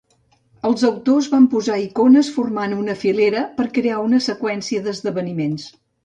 Els 0.67 0.83
"autors" 0.87 1.25
van 1.33 1.43
posar 1.49 1.75
icones 1.83 2.31
formant 2.37 2.73
una 2.77 2.95
"filera" 3.01 3.43
per 3.59 3.65
crear 3.75 3.99
una 4.07 4.21
seqüència 4.29 4.87
d'esdeveniments. 4.87 5.69